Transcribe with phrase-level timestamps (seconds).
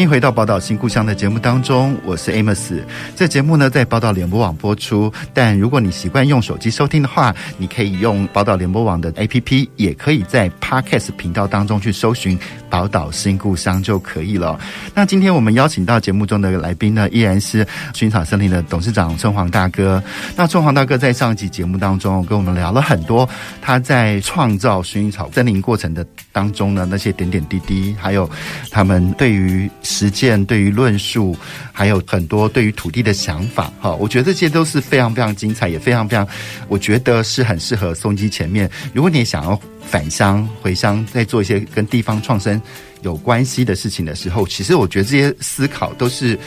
[0.00, 2.82] 欢迎回到《宝岛新故乡》的节目当中，我是 Amos。
[3.14, 12.38] 这节目呢在宝岛联播网播出，但如果你习惯用手机收听的话，你可以用宝岛联播网的 APP，也可以在 Podcast 频道当中去搜寻
[12.70, 14.58] 《宝岛新故乡》就可以了。
[14.94, 17.62] 那今天我们邀请到节目中的来宾呢，依然是
[17.92, 20.02] 薰衣草森林的董事长春黄大哥。
[20.34, 23.28] 那春黄大哥在上一集节目当中跟我们聊了很多
[23.60, 28.26] 他在创造薰衣草森林过程的当中呢那些点点滴滴，还有
[28.70, 31.36] 他们对于实践对于论述，
[31.72, 36.26] 还有很多对于土地的想法，哈，我觉得这些都是非常非常精彩，也非常非常，
[36.68, 38.70] 我觉得是很适合收音机前面。
[38.94, 42.62] 如果你想要返乡回乡，再做一些跟地方创生
[43.02, 46.38] 有关系的事情的时候，其实我觉得这些思考都是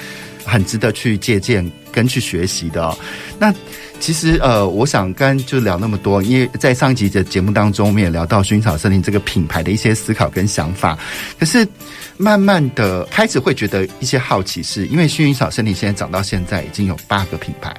[0.46, 2.98] 很值得去借鉴跟去学习的。
[3.38, 3.53] 那。
[4.04, 11.00] 其实，呃，我想刚就聊那么多，因为在上一集的节目当中，我们也聊到薰衣草森林这个品牌的一些思考跟想法。
[11.40, 11.66] 可是，
[12.18, 17.74] 慢慢的开始会觉得一些好奇是，因为薰衣草森林现在长到现在已经有八个品牌，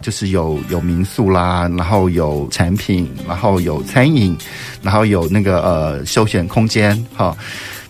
[0.00, 4.38] 就是有有民宿啦，然后有产品，然后有餐饮，
[4.82, 7.36] 然后有那个呃休闲空间，哈。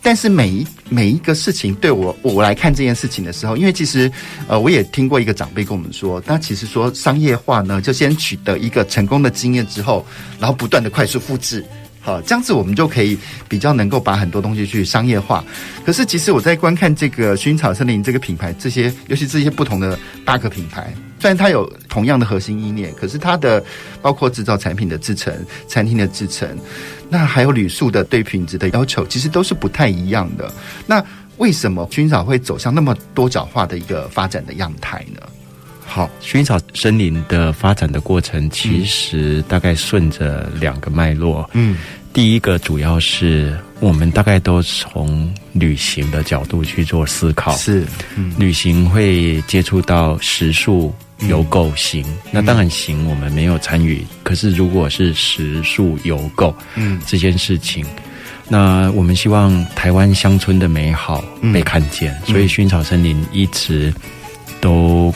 [0.07, 4.09] 但是每一每一个事情对我我来看这件事情的时候，因为其实
[4.47, 10.07] 呃我也听过一个长辈跟我们说，他其实说商业化呢，就先取得一个成功的经验之后，
[10.39, 11.65] 然后不断的快速复制，
[12.01, 15.45] 好，这样子我们就可以比较能够把很多东西去商业化。
[15.85, 20.95] 可是其实我在观看这个薰衣草森林这个品牌，这些尤其这些不同的八个品牌。
[21.19, 23.63] 虽然它有同样的核心意念，可是它的
[24.03, 25.35] 包括制造产品的制成、
[25.67, 26.49] 餐厅的制成，
[27.09, 30.53] 那还有旅宿的对品质的要求，其实都是不太一样的。
[30.87, 31.03] 那
[31.39, 35.21] 为什么薰衣草会走向那么多角化的一个发展的样态呢？
[35.87, 41.49] 好，薰衣草森林的发展的过程，其实大概顺着两个脉络。
[41.55, 41.79] 嗯，
[42.13, 50.93] 第一个主要是我们大概都从旅行的角度去做思考，是，嗯，旅行会接触到食宿。
[51.21, 54.05] 游购行，那当然行，我们没有参与。
[54.23, 57.85] 可是如果是食宿游购，嗯，这件事情，
[58.49, 63.93] 那我们希望台湾乡村的美好被看见，嗯、所以薰衣草森林一直
[64.61, 65.13] 都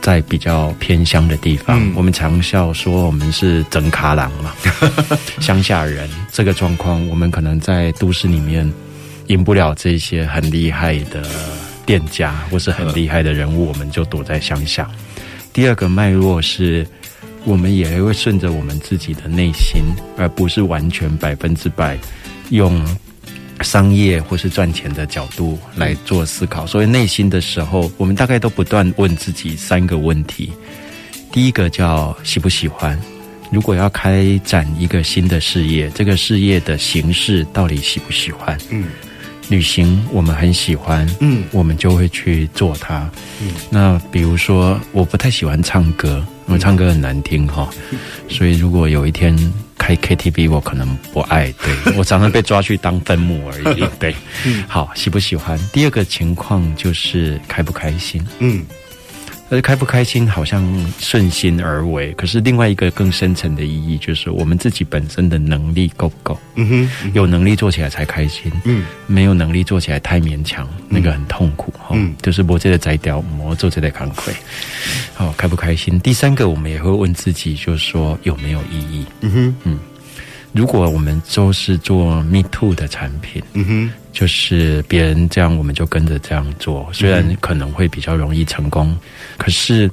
[0.00, 1.78] 在比较偏乡的地方。
[1.78, 4.52] 嗯、我们常笑说我们是整卡郎嘛，
[5.38, 6.08] 乡下人。
[6.32, 8.70] 这个状况，我们可能在都市里面
[9.26, 11.22] 赢不了这些很厉害的
[11.84, 14.90] 店家或是很厉害的人物，我们就躲在乡下。
[15.52, 16.86] 第二个脉络是，
[17.44, 19.82] 我们也会顺着我们自己的内心，
[20.16, 21.98] 而不是完全百分之百
[22.48, 22.82] 用
[23.60, 26.66] 商业或是赚钱的角度来做思考。
[26.66, 30.50] 所以内心的时候，我们大概都不断问自己三个问题：
[31.30, 32.98] 第一个叫喜不喜欢？
[33.50, 38.58] 如果要开展一个新的事业，这个事业的形式到底喜不喜欢？
[38.70, 38.86] 嗯。
[39.48, 43.10] 旅行我们很喜欢，嗯，我们就会去做它。
[43.40, 47.98] 嗯，那比如说，我不太喜欢唱歌，因为唱歌很难听哈，嗯，
[48.28, 49.36] 所以如果有一天
[49.76, 51.52] 开 KTV，我可能不爱。
[51.62, 53.84] 对， 我常常被抓去当分母而已。
[53.98, 54.14] 对，
[54.46, 55.58] 嗯，好，喜不喜欢？
[55.72, 58.24] 第二个情况就是开不开心。
[58.38, 58.64] 嗯。
[59.52, 60.64] 但是开不开心好像
[60.98, 66.40] 顺心而为，可是另外一个更深层的意义就是我们自己本身的能力够不够？
[66.54, 68.50] 嗯哼，嗯哼，有能力做起来才开心。
[68.64, 71.70] 嗯，没有能力做起来太勉强，那个很痛苦。
[71.90, 74.32] 嗯，就是我这个摘掉，我做这个扛亏。
[75.12, 76.00] 好，开不开心？
[76.00, 79.04] 第三个，我们也会问自己，就是说有没有意义？
[79.20, 79.78] 嗯哼，嗯。
[80.54, 86.88] 如果我们都是做 Me Too 的产品，嗯哼，就是别人这样，我们就跟着这样做。
[86.92, 88.96] 虽然可能会比较容易成功，
[89.38, 89.90] 可是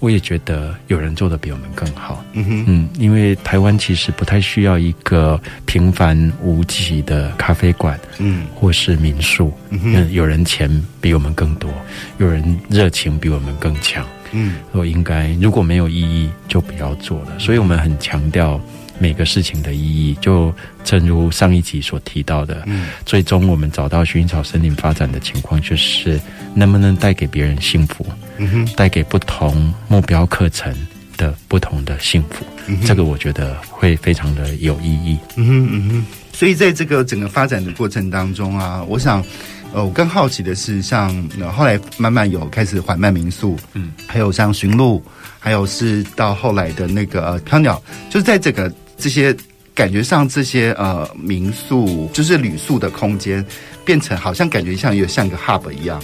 [0.00, 2.22] 我也觉得有人做的比我们更好。
[2.34, 9.52] 嗯哼，嗯，因为台湾其实不太需要一个平凡无奇的咖啡馆，嗯，或是民宿。
[9.70, 11.72] 嗯哼，有人钱比我们更多，
[12.18, 14.06] 有人热情比我们更强。
[14.32, 17.38] 嗯，我应该如果没有意义，就不要做了。
[17.38, 18.60] 所以我们很强调。
[18.98, 20.52] 每个事情的意义，就
[20.84, 26.20] 正如上一集所提到的，嗯，最终我们找到薰衣草森林发展的情况，就是
[26.54, 28.04] 能不能带给别人幸福，
[28.38, 30.74] 嗯哼，带给不同目标课程
[31.16, 32.44] 的不同的幸福，
[32.84, 36.06] 这个我觉得会非常的有意义，嗯哼嗯哼。
[36.32, 39.24] 所以在这个整个发展的过程当中啊，我想
[39.72, 45.02] 呃，我更好奇的是像，像呃后来慢慢有开始缓慢民宿，嗯，还有像驯鹿，
[45.40, 49.34] 还有是到后来的那个呃飘鸟，就是在这个这些
[49.74, 53.44] 感觉上，这些呃民宿就是旅宿的空间，
[53.84, 56.02] 变成好像感觉像有像一个 hub 一样。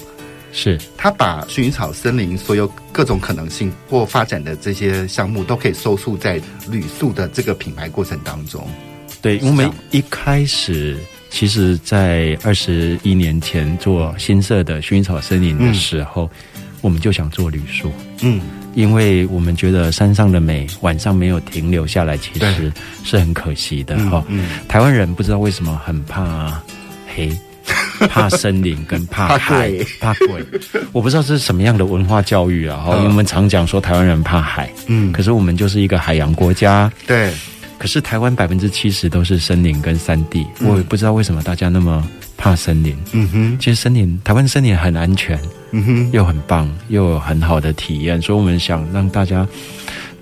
[0.52, 8.64] 是，他把薰衣草森林所有各种可能性或发展的这些项目，都可以收束在旅宿的这个品牌过程当中。
[9.20, 10.96] 对，我们一开始，
[11.28, 16.53] 其实在二十一年前做新社的薰衣草森林的时候，嗯、
[16.84, 17.90] 我们就想做旅宿。
[18.20, 18.40] 嗯，
[18.74, 22.70] 因为我们觉得山上的美，晚上没有停留下来，其实
[23.02, 24.22] 是很可惜的哈。
[24.28, 26.60] 嗯，嗯台湾人不知道为什么很怕
[27.16, 27.32] 黑。
[28.10, 30.44] 怕森林跟怕海，怕鬼，
[30.92, 32.76] 我不知道这是什么样的文化教育啊！
[32.76, 37.32] 哈，因为我们常讲说台湾人怕海，嗯，可是我们就是一个海洋国家，对。
[37.78, 42.06] 可是台湾百分之七十都是森林跟山地，我也不知道为什么大家那么
[42.36, 42.96] 怕森林。
[43.12, 45.38] 嗯哼，其实森林，台湾森林很安全，
[45.72, 49.46] 嗯哼，又很棒，又有很好的体验，所以我们想让大家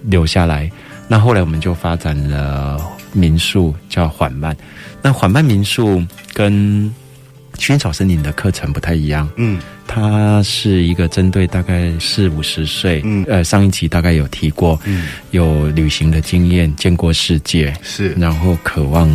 [0.03, 0.71] 留下来。
[1.09, 2.81] 那后来我们就发展了
[3.13, 4.57] 民宿，叫缓慢。
[5.03, 6.03] 那缓慢民宿
[6.33, 6.93] 跟
[7.59, 19.09] 薰衣草森林的课程不太一样，嗯，它是一个针对大概四五十岁，嗯，呃，上一集大概有提过，嗯，有旅行的经验，见过世界，是，然后渴望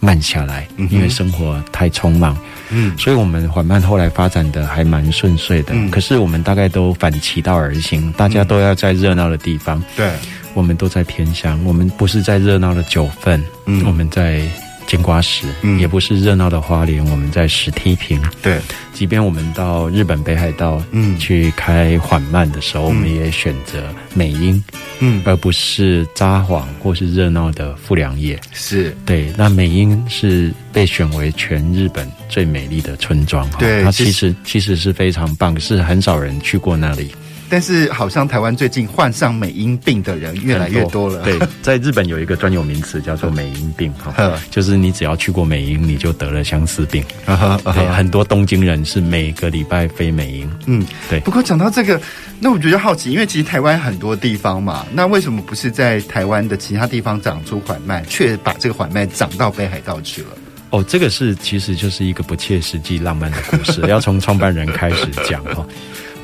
[0.00, 2.36] 慢下来，嗯，因为生活太匆忙，
[2.70, 10.10] 嗯，所以我们缓慢后来发展的还蛮顺遂的，嗯，可是我们大概都反其道而行，大家都要在热闹的地方，对，
[10.54, 14.42] 我们都在偏乡，我们不是在热闹的九份，嗯，我们在。
[14.86, 18.20] 金瓜石，嗯，也不是热闹的花莲，我们在石梯坪。
[18.42, 18.60] 对，
[18.92, 23.82] 即便我们到日本北海道，嗯，去开缓慢的时候，嗯，我们也选择
[24.14, 24.62] 美瑛，
[25.00, 28.38] 嗯，而不是札幌或是热闹的富良野。
[28.52, 33.48] 是对，那美瑛是被选为全日本最美丽的村庄。
[33.58, 37.14] 对，它其实其实是非常棒，是很少人去过那里。
[37.52, 41.22] 但是好像台湾最近患上美瑛病的人越来越多了。
[41.22, 47.04] 对，在日本有一个专有名词叫做美瑛病，哈，就是你只要去过美瑛，你就得了相思病。
[47.26, 50.50] 对，很多东京人是每个礼拜飞美瑛。
[50.64, 51.20] 嗯，对。
[51.20, 52.00] 不过讲到这个，
[52.40, 60.28] 那我觉得好奇，因为其实台湾很多地方嘛，那为什么不是在台湾的其他地方长出缓慢，却把这个缓慢长到北海道去了？
[60.70, 65.66] 哦，这个是其实就是一个不切实际浪漫的故事， 要从创办人开始讲哈。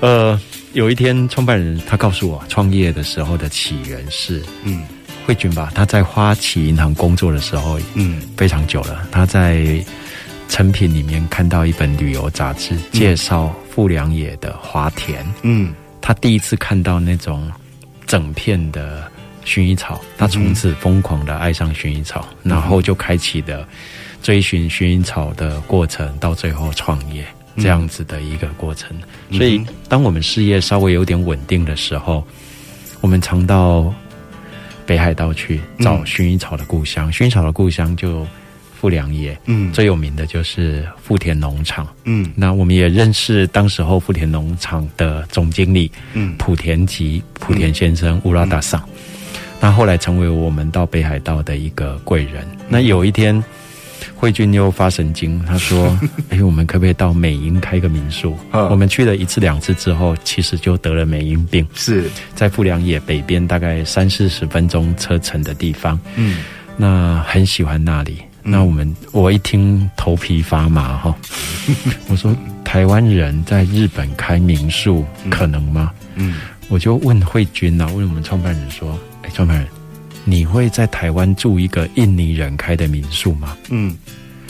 [0.00, 0.40] 呃。
[0.74, 4.82] 有一天，创办人他告诉我，创业的时候的起源是，嗯，
[5.26, 9.08] 慧君吧，他在花旗银行工作的时候，嗯，非常久了。
[9.10, 9.82] 他在
[10.48, 17.50] 成品里面看到一本旅游杂志，介绍富良野的花田，嗯，他第一次看到那种
[18.06, 19.10] 整片的
[19.44, 23.66] 薰衣草，他从此疯狂的爱上薰衣草，然后就开启了
[24.22, 27.24] 追寻薰衣草的过程，到最后创业。
[27.60, 28.96] 这样子的一个过程，
[29.32, 32.26] 所以当我们事业稍微有点稳定的时候，
[33.00, 33.92] 我们常到
[34.86, 37.10] 北海道去找薰衣草的故乡。
[37.10, 38.26] 薰衣草的故乡就
[38.80, 48.82] 富良野，嗯，最有名的就是富田农场，嗯，那我们也认识当时候富田农场的总经理，嗯，莆田吉莆田先生乌拉达桑，
[49.60, 52.46] 那后来成为我们到北海道的一个贵人。
[52.68, 53.42] 那有一天。
[54.14, 55.98] 慧君又发神经，他说：
[56.30, 58.36] “哎，我们可不可以到美英开个民宿？”
[58.70, 61.66] 我们去了一次两次之后，其实就得了美英病。
[61.74, 65.98] 是在富良野北边大概三四十分钟车程的地方。
[66.16, 66.38] 嗯，
[66.76, 68.18] 那很喜欢那里。
[68.42, 71.14] 那我们我一听头皮发麻哈，
[72.08, 72.34] 我说
[72.64, 75.92] 台湾人在日本开民宿可能吗？
[76.14, 76.36] 嗯，
[76.68, 79.66] 我就问慧君啊，问我们创办人说：“哎，创办人。”
[80.28, 83.56] 你会在台湾住一个印尼人开的民宿吗？
[83.70, 83.96] 嗯，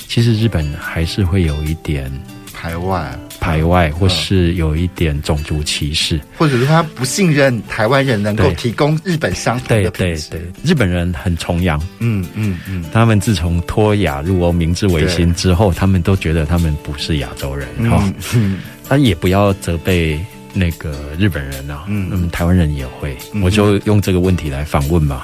[0.08, 2.10] 其实日本还是会有一点
[2.52, 10.04] 排外，排外，或是有一点种族歧视，或者是他不信任台湾人能够提供日本相同的品。
[10.06, 18.12] 对对对，日本人很崇洋，嗯嗯嗯，他们自从脱亚入欧、明治维新之后，他们都觉得他们不是亚洲人哈。
[18.34, 18.58] 嗯，
[18.88, 20.18] 他也不要责备
[20.52, 25.22] 那个日本人啊，嗯，那么台湾人也会，我就用这个问题来反问嘛。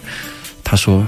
[0.65, 1.07] 他说：“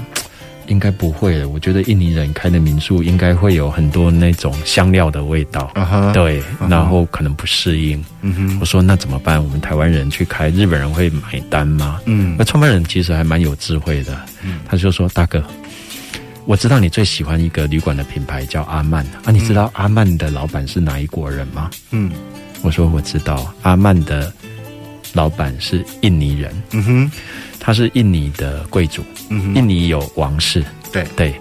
[0.68, 6.68] 应该不会的，我觉得印尼人开的民宿应该会有很多那种香料的味道，uh huh, 对，uh.
[6.68, 7.98] 然后可能不适应。
[8.22, 8.58] Uh huh.
[8.60, 9.42] 我说那怎么办？
[9.42, 12.00] 我们台湾人去开，日本人会买单吗？
[12.04, 12.36] 嗯、uh，huh.
[12.38, 14.70] 那创办人其实还蛮有智慧的，嗯、uh，huh.
[14.70, 15.42] 他就说：大哥，
[16.44, 21.70] 我知道你最喜欢一个旅馆的品牌叫阿曼啊，你知道阿曼的老板是哪一国人吗？
[21.90, 22.14] 嗯、uh，huh.
[22.62, 24.32] 我说我知道，阿曼的
[25.16, 27.10] 老板是印尼人，嗯哼、uh。
[27.58, 31.34] 他是印尼的贵族，嗯、哼印尼有王室，对对，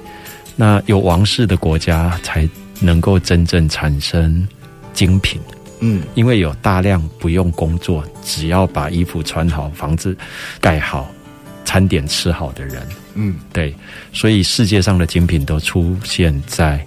[0.56, 4.48] 那有王室的国家才能够真正产生
[4.94, 5.40] 精品。
[5.82, 10.18] 嗯，因为有大量不用工作，只要把衣服穿好、房子
[10.60, 11.12] 盖好、
[11.66, 12.82] 餐点吃好的人。
[13.14, 13.76] 嗯，对，
[14.14, 16.84] 所以世界上的精品都出现在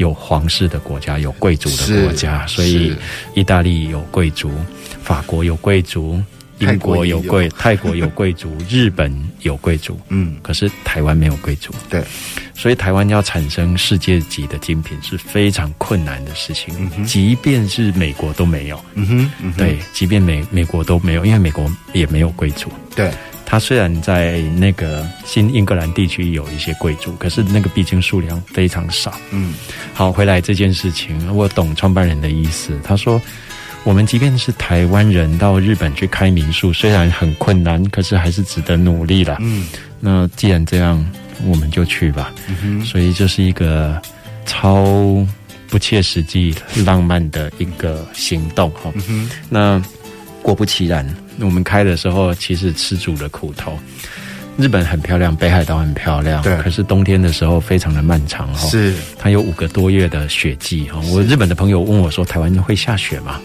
[0.00, 2.46] 有皇室的国家、有贵族的国家。
[2.46, 2.96] 所以，
[3.34, 4.50] 意大利有贵族，
[5.02, 6.20] 法国有贵族。
[6.60, 12.04] 英国有贵， 泰国有贵族，日本有贵族，嗯，可是台湾没有贵族，对，
[12.54, 21.64] 所以台湾要产生世界级的精品是非常困难的事情，即便是美国都没有，嗯哼，嗯哼，对，即便美美国都没有，因为美国
[21.94, 23.10] 也没有贵族，对，
[23.50, 29.52] 它虽然在那个新英格兰地区有一些贵族，可是那个毕竟数量非常少，嗯，
[29.92, 33.20] 好，回来这件事情，我懂创办人的意思，他说。
[33.82, 39.38] 我们即便是台湾人到日本去开民宿，虽然很困难，可是还是值得努力了。
[39.40, 39.66] 嗯，
[39.98, 41.02] 那既然这样，
[41.46, 42.30] 我们就去吧。
[42.84, 43.98] 所以这是一个
[44.44, 44.84] 超
[45.70, 46.54] 不切实际、
[46.84, 48.70] 浪漫的一个行动。
[48.72, 48.92] 哈，
[49.48, 49.82] 那
[50.42, 51.06] 果不其然，
[51.38, 53.78] 我们开的时候其实吃足了苦头。
[54.56, 56.56] 日本很漂亮，北海道很漂亮，对。
[56.58, 58.52] 可是冬天的时候非常的漫长。
[58.52, 60.88] 哈，是它有五个多月的雪季。
[60.90, 63.40] 哈，我日本的朋友问我说：“台湾会下雪吗？”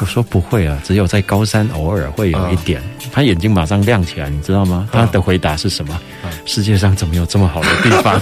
[0.00, 2.80] 我说不会啊，只有在高山偶尔会有一点。
[2.80, 4.88] Uh, 他眼睛马上亮起来，你知道吗？
[4.92, 8.20] 他的回答是什么？Uh, 世界上怎么有这么好的地方？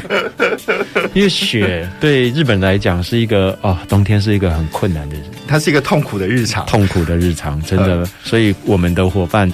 [1.14, 5.16] 因为雪对日本来讲是一个哦，冬天是一个很困难的，
[5.48, 8.06] 它是一个痛苦的日常，痛苦的日常，真的。
[8.06, 9.52] Uh, 所以我们的伙伴。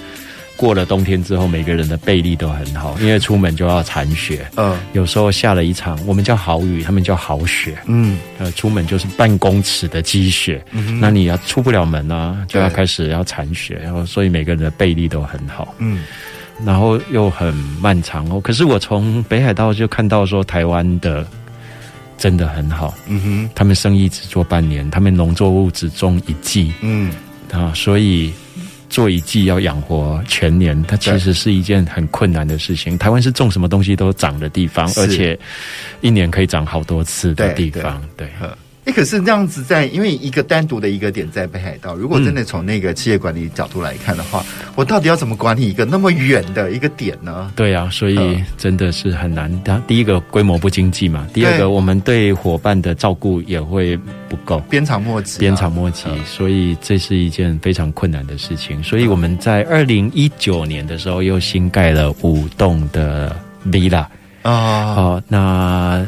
[0.61, 4.47] 过了冬天之后，每个人的背力都很好，因为出门就要铲雪。
[4.57, 7.75] 嗯，有时候下了一场，我们叫好雨，他们叫好雪。
[7.87, 10.63] 嗯，呃，出门就是半公尺的积雪。
[10.69, 15.73] 嗯，那你要出不了门啊，就要开始要铲雪，然后所以每个人的背力都很好。
[15.79, 16.03] 嗯，
[16.63, 17.51] 然后又很
[17.81, 18.39] 漫长哦。
[18.39, 21.25] 可是我从北海道就看到说，台湾的
[22.19, 22.93] 真的很好。
[23.07, 26.71] 嗯哼，他们生意只做半年，他们农作物只种一季。
[26.81, 27.11] 嗯，
[27.51, 28.31] 啊，所以。
[28.91, 32.97] 做一季要养活全年，它其实是一件很困难的事情。
[32.97, 35.39] 台湾是种什么东西都长的地方，而且
[36.01, 37.99] 一年可以长好多次的地方。
[38.15, 38.27] 对。
[38.39, 38.49] 对
[38.83, 47.51] 哎，可是这样子在，因为一个单独的一个点在北海道，如果真的从那个企业管理角度来看的话，嗯、我到底要怎么管理一个那么远的一个点呢？
[47.55, 49.51] 对啊，所以真的是很难。
[49.85, 53.95] 第一个规模不经济嘛，第二个我们对伙伴的照顾也会
[54.27, 56.09] 不够，鞭长莫及、啊，鞭长莫及。
[56.25, 58.81] 所以这是一件非常困难的事情。
[58.81, 63.35] 所以我们在二零一九年的时候又新盖了五栋的
[63.67, 64.05] villa
[64.41, 66.03] 啊，好那。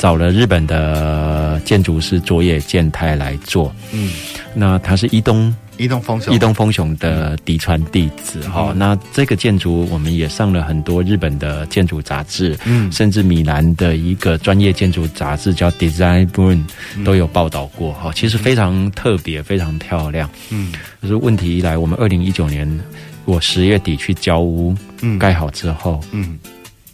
[0.00, 4.10] 找了日本的建筑师佐野健太来做，嗯，
[4.54, 5.54] 那他是伊东。
[5.76, 6.34] 伊东丰雄。
[6.34, 8.78] 伊东丰雄的嫡传弟子哈、嗯。
[8.78, 16.64] 那这个建筑我们也上了很多日本的建筑杂志，嗯，甚至米兰的一个专业建筑杂志叫 Design Boom
[17.04, 18.10] 都有报道过哈。
[18.14, 20.72] 其实非常特别，非常漂亮，嗯。
[21.00, 22.80] 可是问题一来，我们二零一九年
[23.26, 26.38] 我十月底去交屋，嗯，盖好之后，嗯，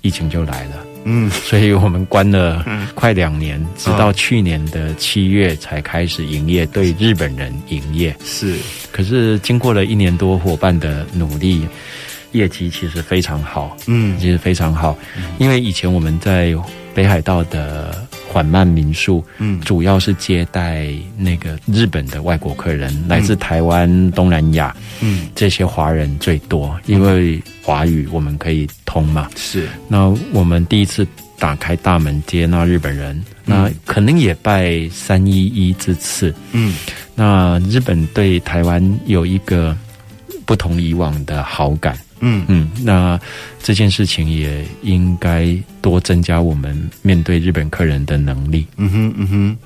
[0.02, 0.85] 疫情就来了。
[1.08, 8.14] 嗯，所以我们关了快两年，直到去年的七月才开始营业，对日本人营业。
[8.24, 8.56] 是，
[8.90, 11.66] 可是经过了一年多伙伴的努力，
[12.32, 13.76] 业绩其实非常好。
[13.86, 14.98] 嗯，其实非常好，
[15.38, 16.52] 因为以前我们在
[16.92, 18.05] 北海道的
[18.36, 29.30] 缓慢民宿，嗯，主要是接待那个日本的外国客人，来自台湾、东南亚，嗯，这些华人最多，因为华语我们可以通嘛。
[29.36, 31.06] 是，那我们第一次
[31.38, 36.74] 打开大门接纳日本人，那可能也拜三一一之赐，嗯，
[37.14, 39.74] 那日本对台湾有一个
[40.44, 41.96] 不同以往的好感。
[42.20, 43.18] 嗯嗯，那
[43.62, 48.66] 这件事情也应该多增加我们面对日本客人的能力。
[48.76, 49.56] 嗯哼嗯哼，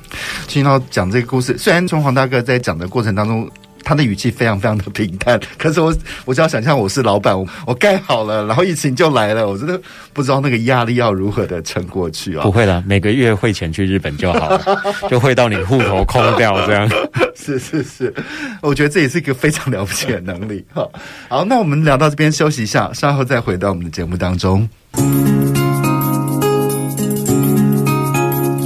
[0.49, 3.49] 听到讲这个故事，虽然从黄大哥在讲的过程当中，
[3.91, 5.93] 他的语气非常非常的平淡，可是我
[6.25, 9.81] 我只要想象我是老板，我我盖好了，然后疫情就来了，我真的
[10.13, 12.45] 不知道那个压力要如何的撑过去啊！
[12.45, 14.63] 不会了，每个月汇钱去日本就好了，
[15.11, 16.89] 就汇到你户头空掉这样。
[17.35, 18.15] 是是是，
[18.63, 20.65] 我觉得这也是一个非常了不起的能力。
[20.73, 20.89] 哈，
[21.29, 24.69] 好，那我们聊到这边休息一下，稍后再回到我们的节目当中。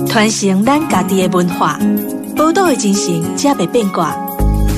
[0.06, 1.78] 传承咱家己的文化，
[2.36, 4.14] 宝岛的精神，才袂变卦。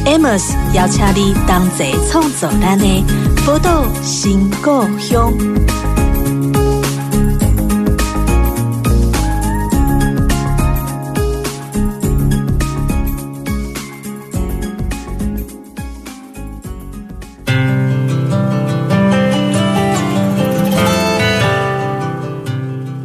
[0.06, 3.04] Amos 邀请你同齐创作咱的
[3.44, 4.70] 宝岛新故
[5.00, 5.32] 乡。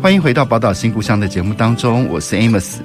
[0.01, 2.77] 欢迎回到《宝岛新故乡》的节目当中，我是 Amos。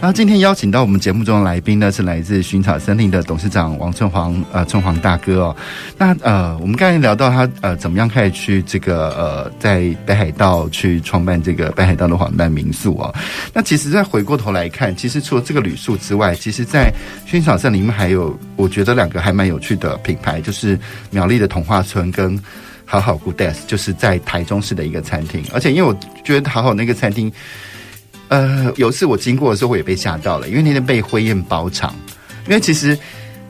[0.00, 5.56] 然后今天邀请到我们节目中的来宾呢，是来自薰草森林的董事长王春煌，呃，春煌大哥哦。
[5.96, 13.14] 那呃，我们刚才聊到他呃，怎么样开始去这个呃，在北海道去创办这个北海道的黄蛋民宿哦。
[13.52, 16.92] 那其实再回过头来看，其实除了这个旅宿之外，其实在
[17.28, 20.76] 薰草森林里面还有我觉得两个还蛮有趣的品牌，就是
[21.10, 22.36] 苗栗的童话村跟
[22.86, 25.44] 好好 Good Days，就是在台中市的一个餐厅。
[25.52, 27.30] 而且因为我觉得好好那个餐厅。
[28.28, 31.94] 呃，有次我经过的时候，我也被吓到了，因为那天被灰焰包场。
[32.48, 32.98] 因为其实，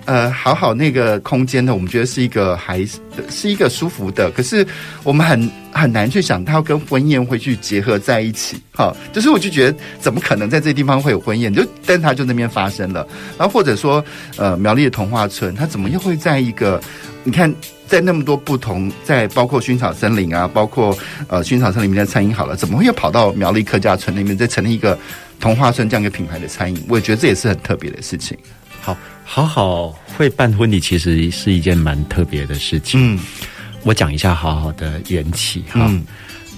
[0.05, 2.87] 呃，好好那个空间呢，我们觉得是一个还
[3.31, 4.67] 是一个舒服的，可是
[5.03, 8.61] 我们很很难去想它要跟婚宴会去结合在一起。
[8.75, 11.51] 哈，就是我就觉得怎么可能在这地方会有婚宴？
[11.55, 13.09] 就但它就那边发生了。
[13.39, 14.05] 然后或者说，
[14.37, 16.79] 呃，苗栗的童话村，它怎么又会在一个？
[17.25, 17.51] 你看。
[17.87, 20.97] 在那么多不同，在包括薰草森林啊，包括
[21.29, 24.99] 呃薰草森林里面的餐饮好了，怎么会又跑到苗栗客家村那边再成立一个
[25.39, 26.85] 童话村这样一个品牌的餐饮？
[26.89, 28.37] 我也觉得这也是很特别的事情。
[28.81, 33.15] 好，好好会办婚礼，其实是一件蛮特别的事情。
[33.15, 33.21] 嗯，
[33.85, 36.05] 我讲一下好好的缘起哈，嗯，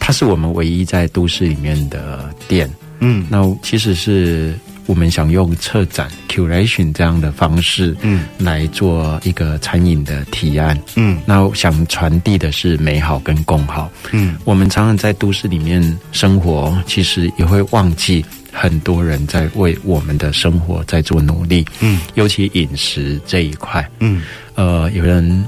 [0.00, 2.70] 它是我们唯一在都市里面的店。
[3.00, 4.58] 嗯，那其实是。
[4.88, 24.23] 我们想用策展 curation 这样的方式，嗯，来做一个餐饮的提案，嗯，那想传递的是美好跟共好，嗯，我们常常在都市里面生活，其实也会忘记很多人在为我们的生活在做努力，嗯，尤其饮食这一块，嗯，
[24.54, 25.47] 呃，有人。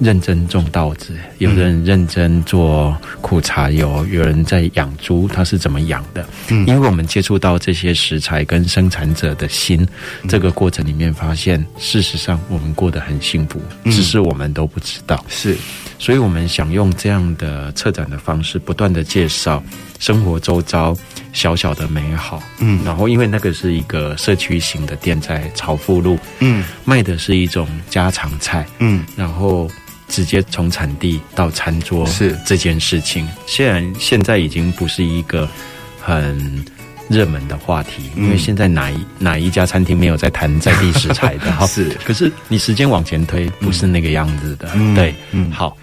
[0.00, 6.26] 认真种稻子，有人认真做苦茶油，有人在养猪，他是怎么养的？
[6.48, 9.86] 嗯，因为我们接触到这些食材跟生产者的心，
[10.28, 15.24] 这个过程里面发现，事实上我们过得很幸福，只是我们都不知道。
[15.28, 15.56] 是，
[15.98, 19.62] 所以我们想用这样的策展的方式，不断的介绍
[20.00, 20.94] 生活周遭
[21.32, 22.42] 小小的美好。
[22.58, 29.70] 嗯，然后因为那个是一个社区型的店，在朝富路，嗯，卖的是一种家常菜，嗯，然后。
[30.08, 35.48] 直接从产地到餐桌是这件事情，虽然现在已经不是一个
[36.00, 36.64] 很
[37.08, 41.66] 热门的话题，因为现在哪一哪一家餐厅没有在谈在地食材的 哈？
[41.66, 44.70] 是，可是你时间往前推，不是那个样子的。
[44.94, 45.76] 对，嗯，好，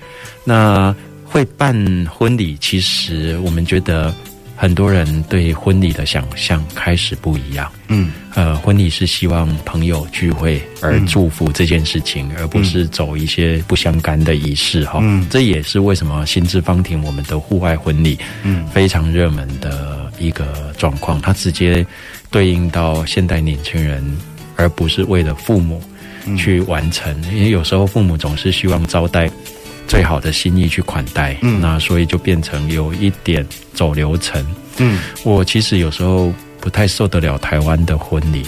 [0.44, 1.74] 那会办
[2.12, 4.14] 婚礼，其实我们觉得。
[4.62, 7.68] 很多人对婚礼的想象开始不一样。
[7.88, 14.86] 嗯，呃，婚礼是希望朋友聚会而祝福这件事情，嗯、而不是走一些不相干的仪式。
[14.86, 21.20] 哈，嗯，这也是为什么新之芳庭我们的户外婚礼，嗯，非常热门的一个状况。
[21.20, 21.84] 它直接
[22.30, 24.16] 对应到现代年轻人，
[24.58, 25.82] 而不是为了父母
[26.38, 27.12] 去完成。
[27.34, 29.28] 因为有时候父母总是希望招待。
[29.92, 34.42] 最好的心意去款待，嗯，那所以就变成有一点走流程，
[34.78, 38.46] 嗯，我其实有时候不太受得了台湾的婚礼，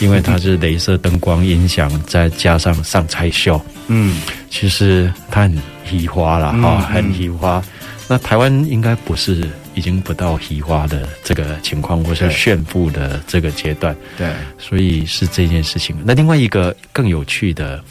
[0.00, 7.60] 因为它是镭射灯光、音响，再加上上菜秀，嗯，其实它很虚华了哈，很虚华。
[8.06, 15.96] 那台湾应该不是已经不到虚华的这个情况，或是炫富的这个阶段，对，所以是这件事情。
[16.04, 17.82] 那另外一个更有趣的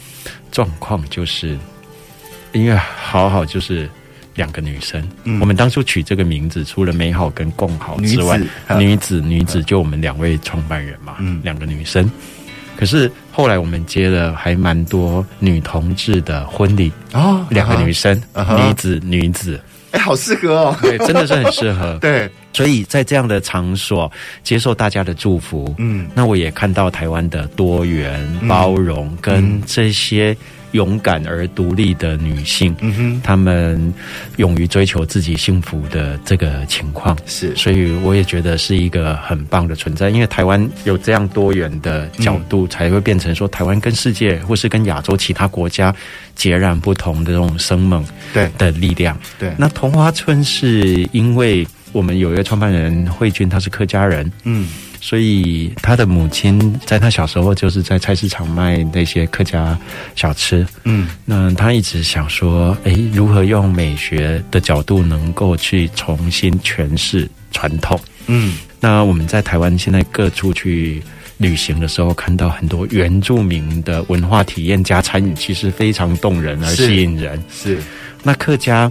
[0.50, 1.58] 状况就是。
[2.54, 3.88] 因为好好就是
[4.36, 8.40] 两个女生，嗯，我们当初取这个名字，除了美好跟共好之外，
[8.78, 12.10] 女子女子就我们两位创办人嘛，嗯，两个女生。
[12.76, 19.60] 可是后来我们接了还蛮多女同志的婚礼哦，两个女生，女子女子，
[19.92, 22.30] 哎，好适合哦，对，真的是很适合， 对。
[22.52, 24.10] 所以在这样的场所
[24.44, 30.36] 接受大家的祝福，嗯，那我也看到台湾的多元包容跟这些。
[30.74, 33.94] 勇敢而独立的女性，嗯哼，她们
[34.38, 40.10] 勇于追求自己幸福的这个情况是，所以我也觉得是一个很棒的存在。
[40.10, 45.94] 因为台湾有这样多元的角度，才会变成说台湾跟世界或是跟亚洲其他国家
[46.34, 49.16] 截然不同的这种生猛对的力量。
[49.38, 54.68] 对，那童花村是因为我们有一个创办人慧君，他是客家人，嗯。
[55.04, 59.78] 所以他的母亲在他小时候就是在菜市场卖那些客家
[60.16, 71.02] 小吃，嗯，那他一直想说，哎，如何用美学的角度能够去重新诠释传统，嗯，那我们在台湾现在各处去
[71.36, 77.38] 旅行的时候，看到很多原住民的文化体验加餐饮，其实非常动人而吸引人。
[77.52, 77.82] 是，是。
[78.22, 78.90] 那客家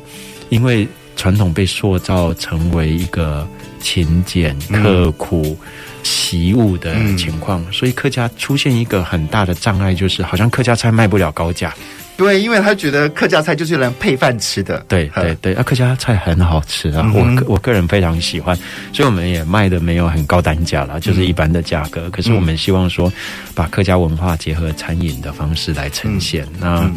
[0.50, 3.48] 因为传统被塑造成为一个
[3.80, 5.58] 勤俭刻苦。
[5.62, 5.68] 嗯
[6.06, 11.74] 习物的情况，嗯，所以客家出现一个很大的障碍，就是好像客家菜卖不了高价。
[12.18, 14.84] 对，因为他觉得客家菜就是来配饭吃的。
[14.90, 18.54] 对对对，啊，客家菜很好吃啊，嗯、我我个人非常喜欢，
[18.92, 22.02] 所以我们也卖的没有很高单价啦，就是一般的价格。
[22.08, 23.10] 嗯、可是我们希望说，
[23.56, 26.44] 把客家文化结合餐饮的方式来呈现。
[26.44, 26.92] 嗯、那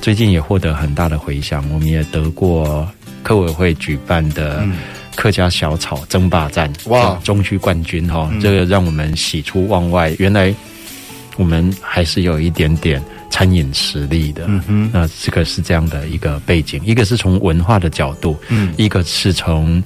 [0.00, 2.88] 最近也获得很大的回响，我们也得过
[3.22, 4.66] 客委会举办的
[5.14, 10.14] 客家小炒争霸战哇中区冠军哈，嗯、这个让我们喜出望外。
[10.18, 10.54] 原来
[11.36, 13.02] 我们还是有一点点。
[13.32, 19.82] 餐饮实力的，嗯哼，那这个是这样的一个背景，一个是从文化的角度，嗯，一个是从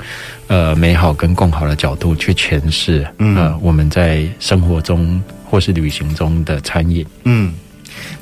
[0.48, 7.54] 呃美好跟共好的角度去诠释，嗯，呃，我们在生活中或是旅行中的餐饮，嗯。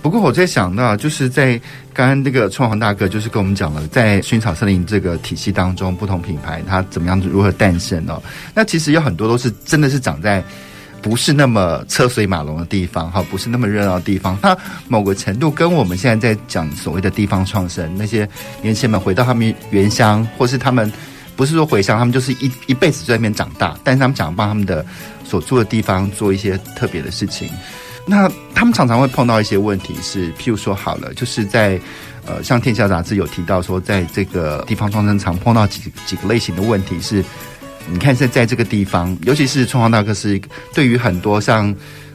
[0.03, 1.61] 不过我在想到，就是在
[1.93, 8.23] 刚刚那个创煌大哥就是跟我们讲了，在薰草森林这个体系当中，不同品牌它怎么样如何诞生哦？
[8.55, 10.43] 那其实有很多都是真的是长在。
[11.03, 14.39] 不是那么车水马龙的地方，哈，不是那么热闹的地方。
[14.41, 14.57] 它
[14.89, 18.27] 某个程度跟我们现在在讲所谓的地方创生，那些
[18.63, 20.91] 年轻人回到他们原乡，或是他们
[21.37, 24.83] 不是说回乡，他们就是一一辈子在那边长大，但是他们想要帮他们的
[25.25, 27.51] 所住的地方做一些特别的事情。
[28.07, 31.81] 那他们常常会碰到一些问题是，是譬如说，好了，就是在
[32.27, 37.25] 呃，像《天下杂志》有提到说，在这个地方创生常碰到几几个类型的问题是。
[37.87, 40.41] 你看，在在这个地方，尤其是创煌大哥，是
[40.73, 41.75] 对于很多像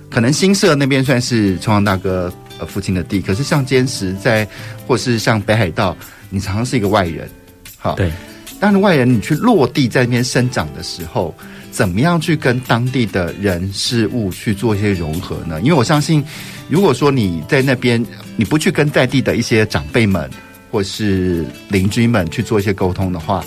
[0.09, 4.47] 可能新社那边算是创煌大哥呃父亲的地，可是像坚持在，
[4.87, 5.95] 或是像北海道，
[6.31, 7.29] 你常常是一个外人，
[7.77, 8.11] 好，对。
[8.59, 11.35] 当然，外人你去落地在那边生长的时候，
[11.71, 15.59] 怎么样去跟当地的人事物去做一些融合呢？
[15.61, 16.23] 因为我相信，
[16.69, 18.05] 如果说你在那边，
[18.35, 20.29] 你不去跟在地的一些长辈们
[20.71, 23.43] 或是邻居们去做一些沟通的话，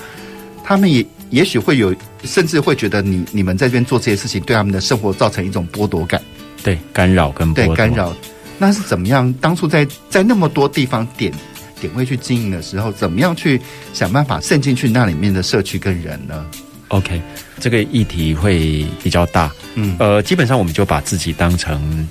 [0.65, 1.05] 他们也。
[1.33, 6.21] 也许会有，甚至会觉得你你们在这边做这些事情，对他们的生活造成一种剥夺感，
[6.63, 8.15] 对干扰跟对干扰，
[8.59, 9.33] 那是怎么样？
[9.41, 11.33] 当初在在那么多地方点
[11.81, 13.59] 点位去经营的时候，怎么样去
[13.95, 16.45] 想办法渗进去那里面的社区跟人呢
[16.93, 17.21] ？OK，
[17.59, 22.09] 这个议题会比较大，嗯，呃，基本上我们就把自己当成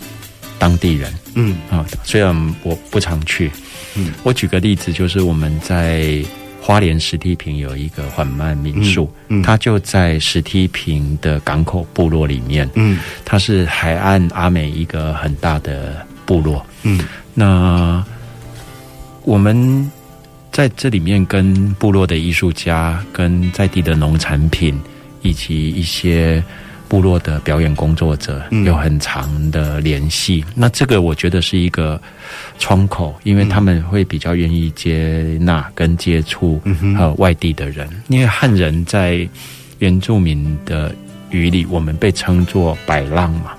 [0.60, 1.56] 当地人，嗯。
[1.70, 3.50] 啊，虽然我不常去，
[3.96, 6.24] 嗯，我举个例子，就是我们在。
[6.64, 18.06] 花莲石梯坪有一个缓慢民宿，嗯，嗯，它就在石梯坪的港口部落里面，嗯，它是海岸阿美一个很大的部落，嗯，那
[19.24, 19.92] 我们
[20.52, 24.80] 在这里面跟部落的艺术家、跟在地的农产品
[25.22, 26.44] 以及一些。
[26.92, 31.98] 部落的表演工作者有很长的联系，嗯、那这个我觉得是一个
[32.60, 36.62] 窗口，因为他们会比较愿意接纳跟接触
[36.98, 37.88] 和外地的人。
[37.88, 39.26] 嗯、因为汉人在
[39.80, 40.94] 原住民的
[41.30, 43.54] 语里，我们被称作“百浪”嘛，“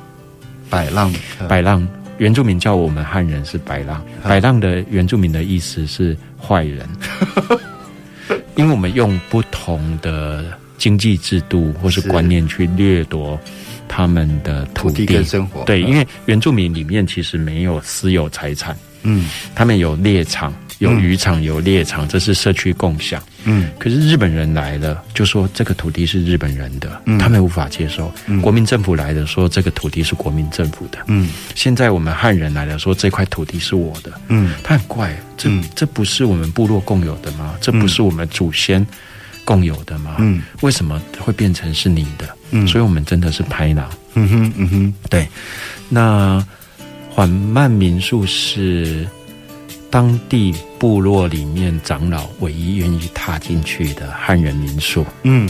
[0.69, 1.11] 白浪
[1.49, 1.89] ”“白浪”，
[2.23, 6.89] 原住民叫我们汉人是“白浪”，“白浪”的原住民的意思是坏人，
[8.55, 10.45] 因为我们用不同的。
[10.79, 13.39] 经济制度或是观念去掠夺
[13.87, 23.71] 他们的土地，跟生活，对，因为原住民里面其实没有私有财产，嗯，他们有猎场、有渔场、有猎场，这是社区共享，嗯。
[23.79, 28.13] 可是日本人来了，就说这个土地是日本人的，嗯，他们无法接受。
[28.43, 31.29] 国民政府来了，说这个土地是国民政府的，嗯。
[31.55, 34.55] 现在我们汉人来了，说这块土地是我的，嗯。
[34.65, 37.55] 他很怪，这这不是我们部落共有的吗？
[37.61, 38.85] 这不是我们祖先？
[39.45, 40.17] 共有的吗？
[40.21, 42.29] 嗯，为什么会变成是你的？
[42.53, 43.91] 嗯，所以我们真的是拍脑。
[44.15, 45.27] 嗯哼，嗯哼，对。
[45.89, 46.45] 那
[47.11, 49.05] 缓慢民宿是
[49.93, 55.05] 当地部落里面长老唯一愿意踏进去的汉人民宿。
[55.23, 55.47] 嗯，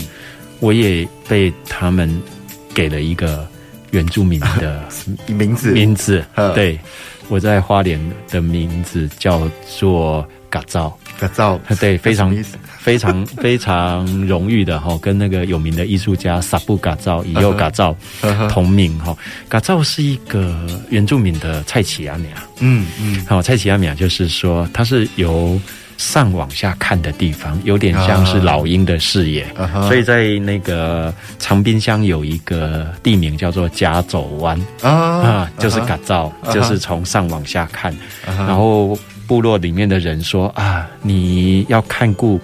[0.59, 2.21] 我也被他们
[2.75, 3.49] 给了一个
[3.93, 4.83] 原住民的
[5.29, 5.71] 名字。
[5.71, 6.25] 名字，
[6.57, 6.77] 对，
[7.29, 10.95] 我在花莲的名字叫做嘎造。
[11.19, 12.37] 嘎造，对，非常。
[12.83, 17.97] 非 常非常荣誉的哈，跟那个有名的艺术家萨布嘎造、以右嘎造
[18.51, 19.17] 同名哈。
[19.49, 25.61] 嘎造是一个原住民的蔡奇阿米亚，嗯嗯，好，蔡奇阿米亚就是说，它是由
[25.97, 29.47] 上往下看的地方，有点像是老鹰的视野，
[29.87, 38.99] 所以在那个长滨乡有一个地名叫做夹走湾啊，就是嘎造，就是从上往下看，然后
[39.33, 42.39] 部落里面的人说啊，你要看顾。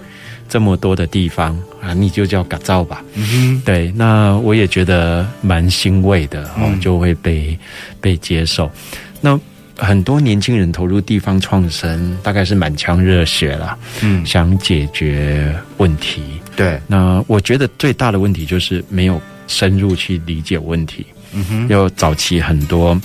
[0.48, 3.04] 这么多的地方啊，你就叫嘎造吧。
[3.12, 7.58] 嗯哼，对，那我也觉得蛮欣慰的哦，嗯、就会被
[8.00, 8.70] 被接受。
[9.20, 9.38] 那
[9.76, 16.22] 很多年轻人投入地方创生，大概是满腔热血啦，嗯，想解决问题。
[16.56, 21.04] 对，那我觉得最大的问题就是没有深入去理解问题。
[21.34, 22.98] 嗯哼，要早期很多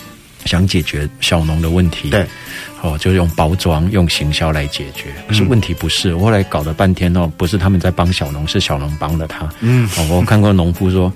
[0.45, 2.25] 想解决小农的问题，对，
[2.83, 5.05] 哦，就用包装、用行销来解决。
[5.27, 9.49] 可是问题不是，我后来搞了半天哦，不是他们在帮小农，是小农帮了他。
[9.61, 11.11] 嗯，哦，我看过农夫说。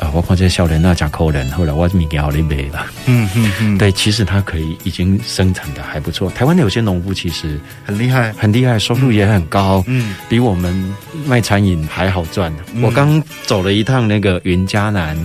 [0.00, 2.86] 呃，我看这笑人那讲扣人，后来我米给好你卖了。
[3.06, 6.30] 嗯嗯嗯，对，其实他可以已经生产的还不错。
[6.30, 9.82] 台湾的有些农夫其实很厉害，很厉害，收入也很高。
[9.88, 10.94] 嗯，比我们
[11.26, 12.54] 卖餐饮还好赚。
[12.72, 15.18] 嗯、我刚走了一趟那个云嘉南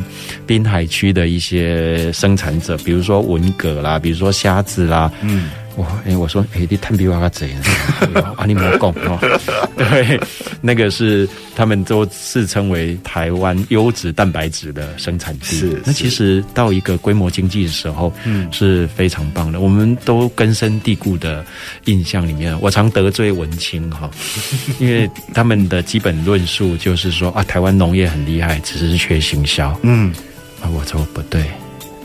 [0.47, 5.51] 滨海区的一些生产者，比如说文蛤啦，比如说虾子啦，嗯。
[5.75, 7.63] 我哎，我说哎，你探比我个贼呢？
[8.38, 9.19] 啊，你莫讲哦。
[9.75, 10.19] 对，
[10.62, 15.45] 那个是他们都自称为台湾优质蛋白质的生产地。
[15.45, 19.59] 是，那其实到一个规模经济的时候，嗯，是非常棒的。
[19.59, 21.43] 我们都根深蒂固的
[21.86, 24.09] 印象里面，我常得罪文青哈，
[24.79, 29.75] 因为他们的基本论述就是说啊，台湾农业很厉害，只是缺行销。
[29.81, 30.13] 嗯，
[30.62, 31.43] 啊，我说不对，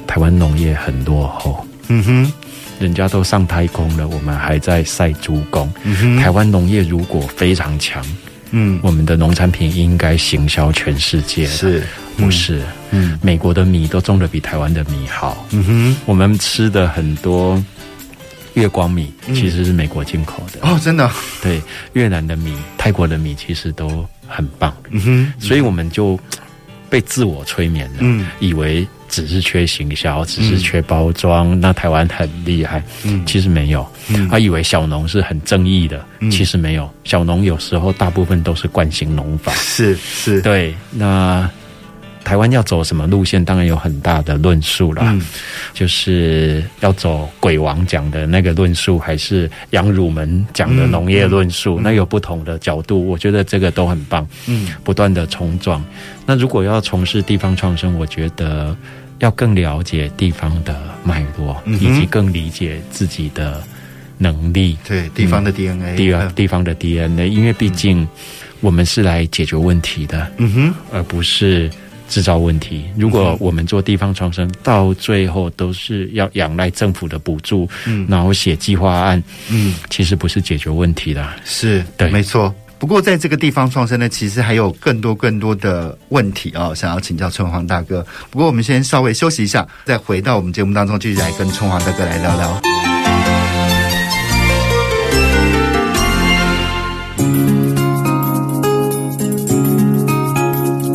[0.07, 1.66] 台湾农业很落后。
[1.88, 2.33] 嗯哼。
[2.78, 5.72] 人家都上太空了，我们还在晒猪工。
[5.84, 8.04] 嗯、台湾农业如果非常强，
[8.52, 11.46] 嗯，我们的农产品应该行销全世界。
[11.46, 11.82] 是，
[12.16, 12.62] 不是？
[12.90, 15.46] 嗯，美国的米都种的比台湾的米好。
[15.50, 17.62] 嗯哼，我们吃的很多
[18.54, 20.60] 月光米其实是美国进口的。
[20.62, 21.10] 哦，真的？
[21.42, 21.60] 对，
[21.94, 24.74] 越南的米、泰国的米其实都很棒。
[24.90, 26.18] 嗯哼，所以我们就
[26.88, 28.86] 被自我催眠了，嗯，以为。
[29.09, 31.53] 只是缺行销，只是缺包装。
[31.53, 33.87] 嗯、那台湾很厉害，嗯，其实没有。
[34.09, 36.88] 嗯，他以为小农是很正义的，嗯、其实没有。
[37.05, 40.40] 小农有时候大部分都是惯性农法，是是。
[40.42, 41.51] 对，那
[42.28, 45.02] 台湾要走什么路线，当然有很大的论述啦。
[45.06, 45.22] 嗯，
[45.72, 53.08] 就是要走鬼王讲的那个论述，还是杨汝门讲的农业论述，嗯嗯，那有不同的角度。
[53.08, 54.28] 我觉得这个都很棒。
[54.46, 55.82] 嗯，不断的冲撞。
[56.26, 58.76] 那如果要从事地方创生，我觉得
[59.20, 63.62] 要更了解地方的脉络，嗯、以及更理解自己的
[64.18, 64.76] 能力。
[64.86, 68.06] 对，地方的 DNA，、嗯、地方地方的 DNA，因为毕竟
[68.60, 71.70] 我们是来解决问题的，嗯哼，而不是
[72.09, 72.85] 制造问题。
[72.97, 81.27] 如果我们做地方创生，到最后都是要仰赖政府的补助，嗯，然后写计划案，嗯，其实不是解决问题的。
[81.44, 82.53] 是，对，没错。
[82.79, 88.07] 不过，在这个地方创生呢，其实还有更多更多的问题啊、哦，想要请教春华大哥。
[88.31, 92.97] 不过，我们先稍微休息一下，再回到我们节目当中，继续来跟春华大哥来聊聊。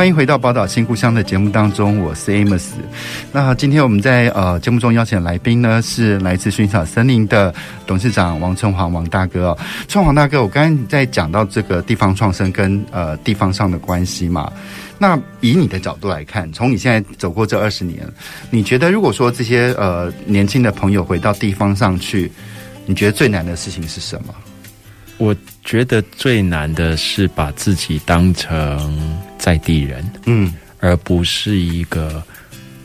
[0.00, 2.68] 欢迎回到《宝岛新故乡》的节目当中，我是 Amos。
[3.32, 7.54] 那今天我们在呃节目中邀请的来宾呢，是来自薰草森林的
[7.86, 9.54] 董事长王春华王大哥。
[9.88, 14.50] 春华大哥，我刚才在讲到这个地方创生跟呃地方上的关系嘛。
[14.96, 18.02] 那以你的角度来看，从你现在走过这二十年，
[18.48, 22.32] 你觉得如果说这些呃年轻的朋友回到地方上去，
[22.86, 24.34] 你觉得最难的事情是什么？
[25.20, 32.22] 我觉得最难的是把自己当成在地人，嗯，而不是一个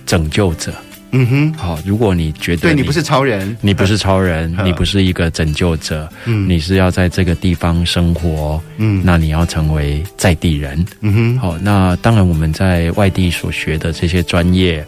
[0.06, 0.74] 拯救者。
[1.18, 10.86] 嗯哼，好，如果你觉得你对你不是超人，你不是超人，嗯、你不是一个拯救者，嗯，你是要在这个地方生活，嗯，那你要成为在地人。
[11.00, 14.86] 嗯哼，好，那当然我们在外地所学的这些专业。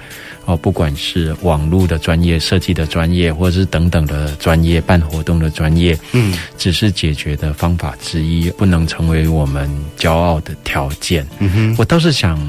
[0.48, 11.28] 哦，不管是网络的专业、设计的专业，或者是等等的专业、办活动的专业，嗯，只是解决的方法之一，不能成为我们骄傲的条件。
[11.40, 12.40] 嗯哼，我倒是想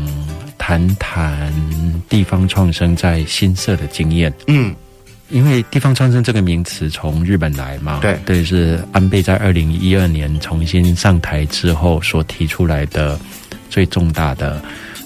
[0.58, 1.52] 谈谈
[2.08, 4.32] 地方创生在新社的经验。
[4.48, 4.74] 嗯，
[5.30, 13.18] 因为地方创生这个名词从日本来嘛，对，对，是安倍在二零一二年重新上台之后所提出来的
[13.70, 14.60] 最重大的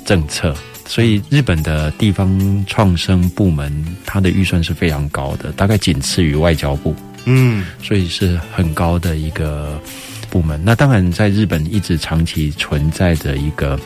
[0.04, 0.54] 政策。
[0.84, 3.72] 所以日本的地方创生部门，
[4.04, 6.94] 它的预算是非常高的，大概仅次于外交部。
[7.24, 9.80] 嗯，所以是很高的一个
[10.28, 10.60] 部门。
[10.64, 13.78] 那当然，在日本一直长期存在着一个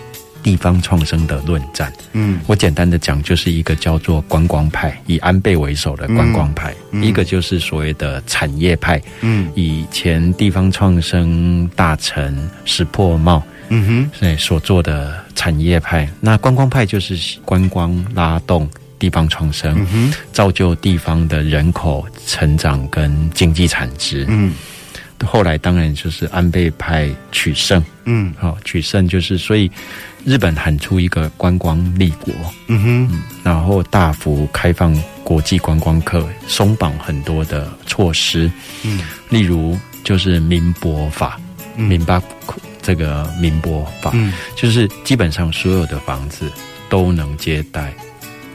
[0.46, 1.92] 地方创生的论战。
[2.12, 9.02] 嗯，我简单的讲，就是一个叫做观光派，以安倍为首的观光派；嗯嗯、一个就是所谓的产业派。
[9.22, 13.42] 嗯，以前地方创生大臣石破茂。
[13.70, 24.24] 嗯哼，对所做的产业派，那观光派就是观光拉动地方创生，嗯，造就地方的人口成长跟经济产值。
[24.28, 24.54] 嗯，
[25.24, 27.82] 后来当然就是安倍派取胜。
[28.04, 29.70] 嗯，好，取胜就是所以
[30.24, 32.32] 日本喊出一个观光立国。
[32.68, 38.50] 嗯哼，嗯，然后大幅开放国际观光客，松绑很多的措施。
[38.84, 41.40] 嗯，例如就是民博法，
[41.76, 42.22] 民巴
[42.82, 46.50] 这个民博法，嗯，就是基本上所有的房子
[46.88, 47.92] 都能接待。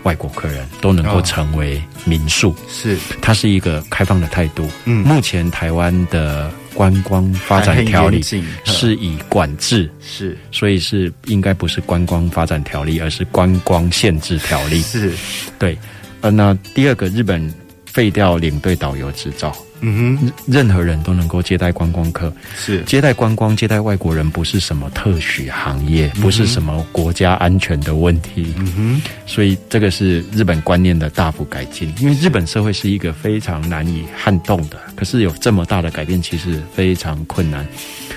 [0.04, 4.68] 外国客人都能够成为民宿，哦、是它是一个开放的态度。
[4.86, 8.22] 嗯，目前台湾的观光发展条例
[8.66, 14.82] 是以管制，是，所以是应该不是观光发展条例，而是观光限制条例。
[14.82, 15.14] 是，
[15.60, 15.78] 对。
[16.22, 17.52] 呃，那第二个，日本
[17.86, 19.56] 废掉领队导游执照。
[19.84, 28.54] 嗯哼，任何人都能够接待观光客，是接待观光、接待外国人，不是什么特许行业，不是什么国家安全的问题。
[28.58, 31.92] 嗯哼，所以这个是日本观念的大幅改进。
[32.00, 37.66] 因为日本社会是一个非常难以撼动的，可是有这么大的改变，其实非常困难。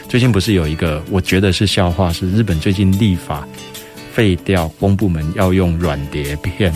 [0.06, 3.48] 最近不是有一个我觉得是笑话，是日本最近立法
[4.12, 6.72] 废掉公部门要用软碟片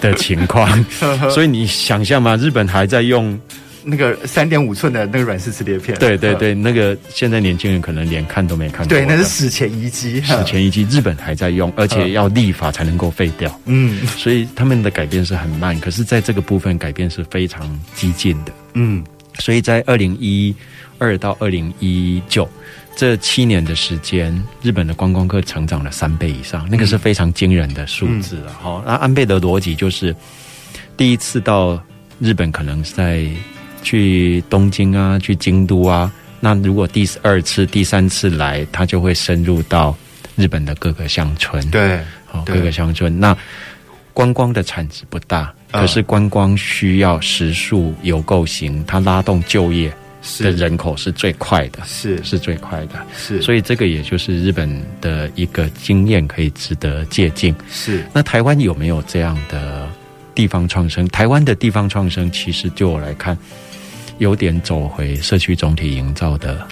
[0.00, 0.84] 的情况，
[1.30, 2.36] 所以你想象吗？
[2.36, 3.38] 日本还在用。
[3.86, 8.88] 那个三点五寸的那个软式磁碟片，对对对，那个现在年轻人可能连看都没看过。
[8.88, 13.60] 对，那是史前遗迹，史前遗迹，日本还在用，而且要立法才能够废掉。
[13.66, 18.52] 嗯， 所以他们的改变是很慢，可是在这个部分改变是非常激进的。
[18.72, 19.04] 嗯，
[19.38, 20.54] 所以在二零一
[20.98, 22.48] 二到二零一九
[22.96, 28.52] 这七年的时间，日本的观光客成长了三倍以上，那个是非常惊人的数字了。
[28.62, 30.16] 好，那安倍的逻辑就是，
[30.96, 31.78] 第一次到
[32.18, 33.26] 日本可能在。
[33.84, 36.10] 去东京啊，去京都啊。
[36.40, 39.96] 那如果第二次、第三次来，他就会深入到
[40.34, 41.70] 日本的各个乡村。
[41.70, 43.20] 对，好，各个乡村。
[43.20, 43.36] 那
[44.12, 49.92] 观光的产值不大，可是观光需要食宿游购行，它拉动就业
[50.38, 53.04] 的人口是最快的，是是最快的。
[53.16, 57.54] 是，所以这个也就是日本的一个经验，可以值得借鉴。
[57.70, 59.88] 是，那台湾有没有这样的
[60.34, 61.06] 地方创生？
[61.08, 63.36] 台湾的地方创生，其实就我来看。
[64.18, 66.64] 有点走回社区总体营造的，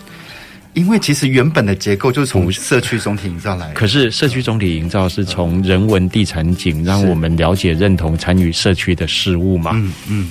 [0.74, 3.74] 因为其实原本的结构就是从社区总体营造来的。
[3.74, 9.72] 可是社区总体营造是从人文地产景，让我们了解、认同、参与社区的事物嘛。
[9.74, 10.30] 嗯嗯，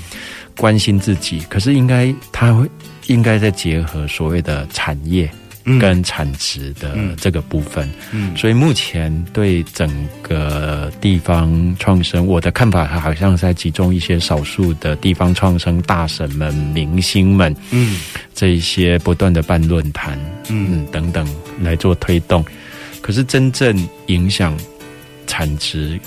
[0.56, 1.42] 关心自己。
[1.50, 2.66] 可是应该它会
[3.08, 5.30] 应该再结合所谓的产业。
[5.80, 9.90] 跟产值的这个部分，嗯，所以目前对整
[10.22, 18.00] 个地方创生，我的看法，它好像是在集中一些少数的地方创生大神们、明星们，嗯，
[18.34, 20.20] 这一些不断的办论坛，
[20.50, 21.28] 嗯等等
[21.62, 22.44] 来做推动。
[23.02, 24.58] 可是真正影响
[25.28, 26.00] 产值、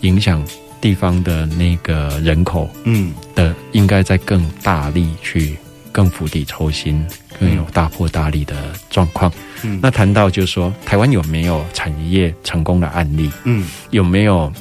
[0.00, 0.44] 影响
[0.80, 3.12] 地方的那个人口，嗯。
[3.34, 5.56] 的，应该在更大力去。
[5.92, 7.04] 更釜底抽薪，
[7.38, 8.54] 更有大破大立的
[8.90, 9.32] 状况。
[9.62, 13.30] 嗯，那谈到就是说，台湾有没有产业成功的案例？
[13.44, 14.52] 嗯，有没有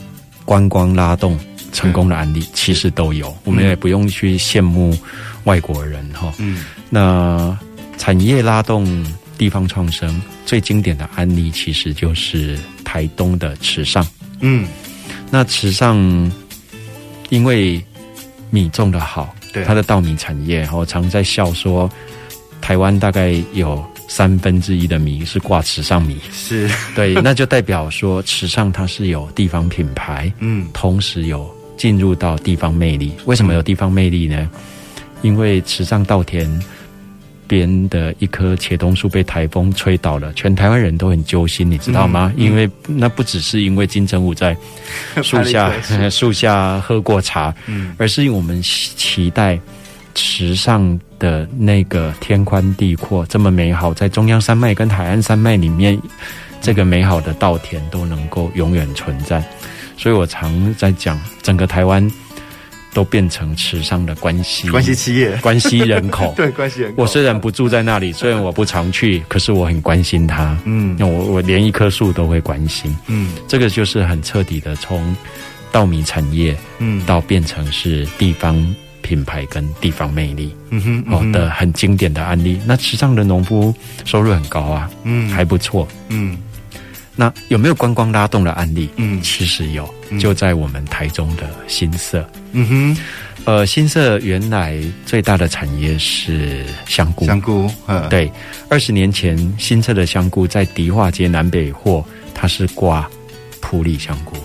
[0.46, 1.40] 观光拉动
[1.72, 2.46] 成功的案例？
[2.54, 4.98] 其实都有，我们也不用去羡慕
[5.44, 6.34] 外国人哈。
[6.38, 7.58] 嗯，那
[7.98, 9.06] 产业拉动
[9.38, 14.06] 地方创生最经典的案例，其实就是台东的池上。
[14.42, 14.68] 嗯，
[15.30, 15.98] 那池上
[17.30, 17.82] 因为
[18.50, 19.36] 米种的好。
[19.52, 21.90] 对它的稻米产业，我常在笑说，
[22.62, 33.14] 台湾大概有三分之一的米是挂池上米，是对，那就代表说池上它是有地方品牌， 嗯，同时有进入到地方魅力。
[33.26, 34.50] 为什么有地方魅力呢？
[35.22, 36.50] 因为池上稻田
[37.50, 42.32] 边的一棵茄冬树被台风吹倒了，全台湾人都很揪心，你知道吗？
[42.38, 44.56] 因为那不只是因为金城武在
[45.24, 45.74] 树下
[46.12, 49.60] 树下喝过茶，嗯，而是因为我们期待
[50.14, 56.00] 池上的那个天宽地阔这么美好，在中央山脉跟海岸山脉里面，
[56.62, 59.44] 这个美好的稻田都能够永远存在。
[59.98, 62.10] 所以我常在讲，整个台湾。
[62.94, 67.02] 都变成池上的关系关系企业，关系人口 对关系人口。
[67.02, 70.58] 我虽然不住在那里，虽然我不常去，可是我很关心他。
[70.66, 72.96] 嗯，那我我连一棵树都会关心。
[73.08, 75.16] 嗯，这个就是很彻底的从
[75.72, 82.60] 稻米产业，嗯，到变成是地方品牌跟地方魅力，嗯哼，哦的很经典的案例。
[82.66, 86.38] 那池上的农夫收入很高啊，嗯，还不错，嗯。
[87.20, 88.90] 那有没有观光拉动的案例？
[88.96, 92.26] 嗯，其实有，就在我们台中的新社。
[92.54, 92.98] 嗯哼，
[93.44, 97.26] 呃，新社原来最大的产业是香菇。
[97.26, 98.32] 香菇，嗯，对，
[98.70, 103.06] 二十年前新社的香菇在迪化街南北货，它是挂
[103.60, 104.38] 普利香菇。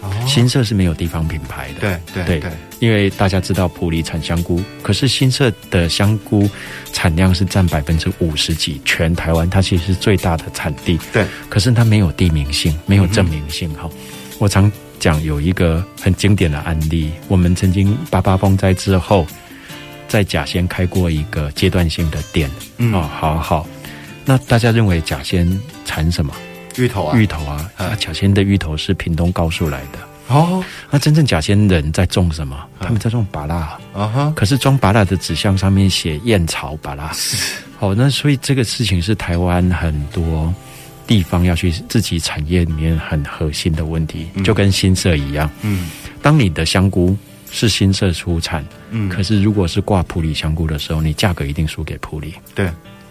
[0.00, 1.80] 哦，新社是没有地方品牌的。
[1.80, 2.50] 对对对，对，
[2.80, 6.48] 因为大家知道普里产香菇，可是新社的香菇
[6.92, 10.98] 产量是占百分之五十几，全台湾它其实是最大的产地。
[11.12, 13.72] 对，可是它没有地名性，没有证明性。
[13.74, 13.98] 哈、嗯，
[14.38, 19.26] 我常讲有一个很经典的案例，我们曾经八八风灾之后，
[20.08, 22.50] 在甲仙开过一个阶段性的店。
[22.78, 23.66] 嗯，哦，好好。
[24.24, 25.46] 那大家认为甲仙
[25.84, 26.34] 产什么？
[26.76, 29.98] 芋头啊，芋头啊，啊，甲仙的芋头是屏东高速来的
[30.28, 30.64] 哦。
[30.90, 32.56] 那真正假仙人在种什么？
[32.80, 34.32] 他们在种芭乐啊哈。
[34.36, 37.10] 可是装芭乐的纸箱上面写燕巢芭乐。
[37.12, 37.36] 是
[37.80, 40.54] 哦，那所以这个事情是台湾很多
[41.06, 45.50] 地方要去自己产业里面很核心的问题，嗯、就跟新社一样。
[45.62, 45.90] 嗯，
[46.22, 47.14] 当你的香菇
[47.50, 52.34] 是新社出产，嗯，可是如果是挂普里香菇的时候，你价格一定输给普里。
[52.54, 52.70] 对，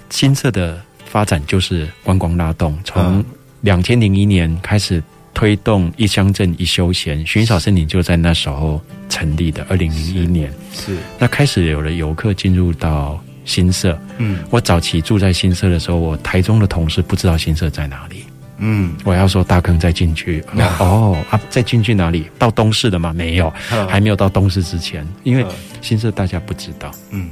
[0.09, 3.23] 新社的发展就是观光拉动，从
[3.61, 5.03] 两千零一年开始
[5.33, 8.79] 推动一乡镇一休闲，薰衣草森林就在那时候
[9.09, 9.65] 成立的。
[9.69, 13.99] 二零零一年是，是那开始有了游客进入到新社。
[14.19, 18.23] 嗯，我早期住在新社的时候，我台中的同事不知道新社在哪里。
[18.59, 20.43] 嗯，我要说大坑再进去。
[20.79, 22.27] 哦啊，再进去哪里？
[22.37, 23.11] 到东市的吗？
[23.11, 23.51] 没有，
[23.89, 25.45] 还没有到东市之前，因为
[25.81, 26.91] 新社大家不知道。
[27.09, 27.29] 嗯，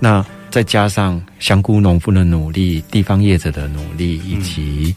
[0.00, 4.94] 那再加上香菇农夫的努力，地方业者的努力，以及。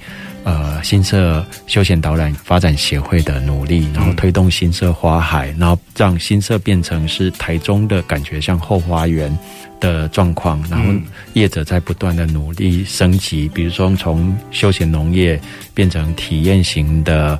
[0.47, 9.37] 呃，新社休闲导览发展协会的努力，然后推动新社花海，然后让新社变成是台中的感觉像后花园
[9.81, 10.93] 的状况，然后
[11.33, 15.37] 业者在不断的努力升级，比如说从休闲农业
[15.73, 17.37] 变成体验型的。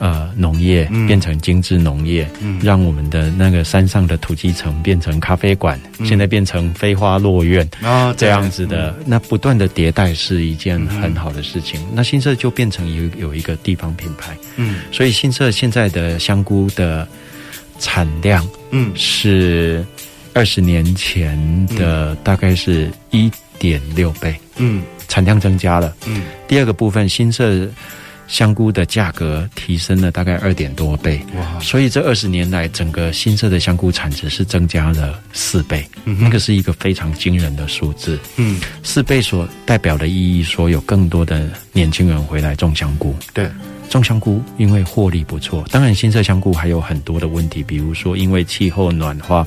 [0.00, 11.78] 呃，农业变成精致农业，嗯，让我们的那个山上的土鸡城变成咖啡馆，嗯，现在变成飞花落院啊，这样子的，嗯，那不断的迭代是一件很好的事情。
[11.82, 17.06] 嗯，那新社就变成有有一个地方品牌，嗯，所以新社现在的香菇的
[17.78, 19.84] 产量，嗯，是
[20.32, 21.38] 二十年前
[21.76, 27.68] 的大概是一点六倍，嗯，产量增加了，嗯，第二个部分新社。
[28.30, 31.58] 香菇的价格提升了大概二点多倍，哇！
[31.58, 38.16] 所以这二十年来，整个新社的香菇产值是增加了四倍，嗯，那个是一个非常惊人的数字。
[38.36, 43.16] 嗯，四倍所代表的意义，说有更多的年轻人回来种香菇。
[43.34, 43.50] 对，
[43.88, 45.66] 种香菇因为获利不错。
[45.68, 49.44] 当然，新社香菇还有很多的问题，比如说因为气候暖化、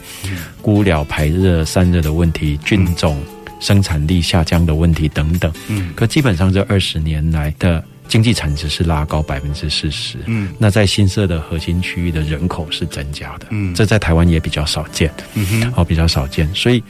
[0.61, 3.23] 菇寮排热散热的问题、菌种
[3.61, 5.49] 生产力下降的问题等等。
[5.69, 7.81] 嗯，可基本上这二十年来的。
[8.07, 16.83] 经济产值是拉高百分之四十，嗯，那在新社的核心区域的人口是增加的，嗯，这在台湾也比较少见，嗯哼，哦，比较少见，所以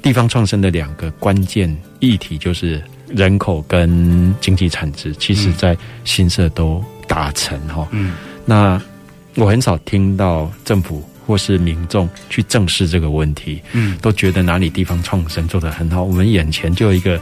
[0.00, 8.14] 地方创生的两个关键议题就是人口跟经济产值，其实在新社都达成哈，嗯，
[8.46, 8.80] 那
[9.34, 17.20] 我很少听到政府或是民众去正视这个问题，嗯，都觉得哪里地方创生做得很好，我们眼前就有一个。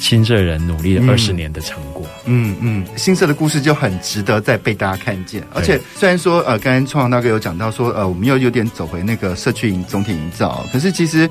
[0.00, 5.44] 新社人努力了二十年的成果，嗯嗯，新社的故事就很值得再被大家看见。
[5.54, 11.28] 而且虽然说，呃，刚刚创行大哥有讲到说，呃，我们又有点走回那个社区营总体营造，可是其实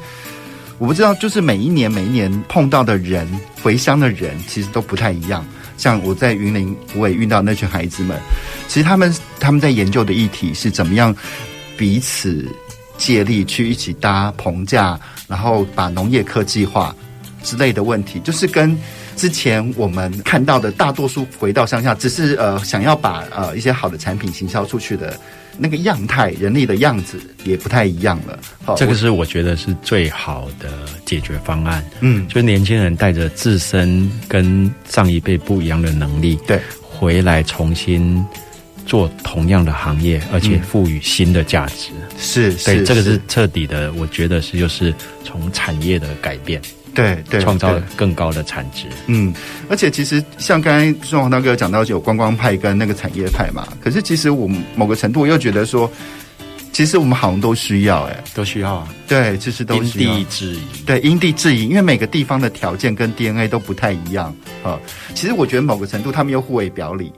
[0.78, 3.28] 我不知道，就是每一年每一年碰到的人，
[3.62, 5.44] 回乡的人，其实都不太一样。
[5.76, 8.18] 像我在云林我也遇到那群孩子们，
[8.68, 11.14] 其实他们他们在研究的议题是怎么样
[11.76, 12.48] 彼此
[12.98, 14.98] 借力去一起搭棚架，
[15.28, 16.96] 然后把农业科技化。
[17.44, 18.78] 之类的问题，就是跟
[19.16, 25.20] 之前我们看到的大多数回到乡下，只是呃想要把呃一些好的产品行销出去的
[25.58, 28.40] 那个样态、人力的样子也不太一样了。
[28.64, 30.70] 好，这个是我觉得是最好的
[31.06, 31.84] 解决方案。
[32.00, 38.26] 嗯，就是年轻人带着自身跟上一辈不一样的能力，对，回来重新
[38.86, 41.90] 做同样的行业，而且赋予新的价值。
[42.18, 43.92] 是、嗯，对，是，这个是彻底的。
[43.94, 44.94] 我觉得是就是
[45.26, 46.62] 从产业的改变。
[46.94, 48.86] 对对，创造更高的产值。
[49.08, 49.34] 嗯，
[49.70, 55.90] 而且其实像刚才宋黄大哥讲到有观光派跟那个产业派嘛，可是其实我们某个程度又觉得说，
[56.72, 58.88] 其实我们好像都需要、欸，哎，都需要啊。
[59.08, 60.14] 对，其实都需要。
[60.14, 60.62] 因地制宜。
[60.86, 64.34] 对，因地制宜，因为每个地方的条件跟 DNA 都不太一样
[64.64, 64.80] 啊。
[65.14, 67.12] 其实我觉得某个程度他们又互为表里，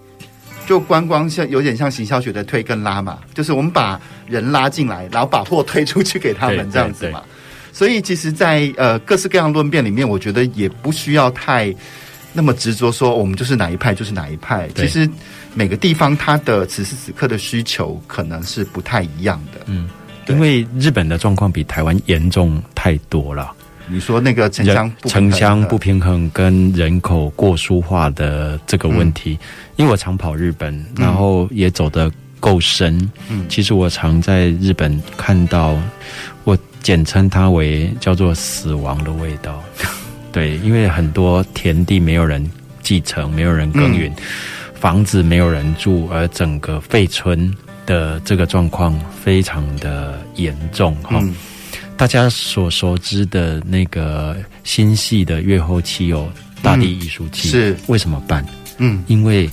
[0.67, 7.24] 就观光像有点像行销学的推跟拉嘛，就是我们把人拉进来，然后把货推出去给他们这样子嘛。
[7.72, 11.74] 所以，其实在，在呃各式各样论辩里面，我觉得也不需要太
[12.34, 14.67] 那么执着说我们就是哪一派就是哪一派。
[14.76, 15.09] 其实
[15.53, 19.61] 每个地方它的此时此刻的需求可能是不太一样的。
[19.65, 19.89] 嗯，
[20.28, 23.51] 因为日本的状况比台湾严重太多了。
[23.88, 29.47] 你说那个城乡城乡不平衡跟人口过疏化的这个问题，嗯、
[29.78, 32.09] 因为我常跑日本，然后也走得
[32.39, 33.11] 够深。
[33.28, 35.78] 嗯，其实我常在日本看到，
[36.45, 39.63] 我简称它为叫做死亡的味道。
[40.32, 42.49] 对，因为很多田地没有人
[42.82, 44.23] 继承，没有人耕耘，嗯、
[44.73, 47.53] 房子没有人住，而整个废村
[47.86, 50.95] 的这个状况非常的严重。
[51.03, 51.36] 哈、嗯，
[51.97, 58.45] 大家所熟知的那个新系的越后期有大地艺术祭，是为什么办？
[58.77, 59.49] 嗯，因为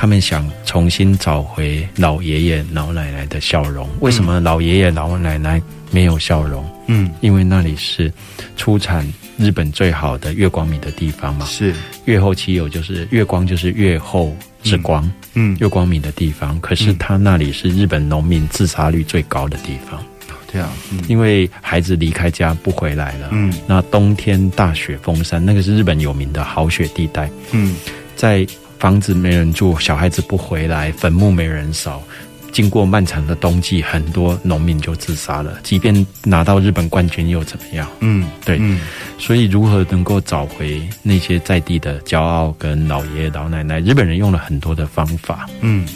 [0.00, 3.86] 他们想重新找回老爷爷老奶奶的笑容。
[4.00, 6.64] 为什么老爷爷老奶奶没有笑容？
[6.86, 8.10] 嗯，因为那里是
[8.56, 11.44] 出产日本最好的月光米的地方嘛。
[11.44, 11.74] 是
[12.06, 16.58] 月后期有就是月光就是月后之光，嗯，月光米的地方。
[16.62, 20.02] 可是他那里是日本农民自杀率最高的地方。
[20.50, 23.28] 对啊，嗯，因为孩子离开家不回来了。
[23.32, 27.30] 嗯，那冬天大雪封山，那个是日本有名的好雪地带。
[27.52, 27.76] 嗯，
[28.16, 28.46] 在
[28.80, 32.02] 房子没人住，小孩子不回来，坟墓没人扫。
[32.50, 35.60] 经过漫长的冬季，很多农民就自杀了。
[35.62, 37.86] 即便拿到日本冠军又怎么样？
[38.00, 38.56] 嗯，对。
[38.58, 38.80] 嗯，
[39.18, 43.78] 所以如何能够找回那些在地的骄傲跟老爷爷老奶奶？
[43.78, 45.46] 日本人用了很多的方法。
[45.60, 45.86] 嗯，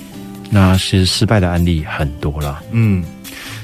[0.54, 2.62] 那其实失败的案例很多了。
[2.70, 3.02] 嗯，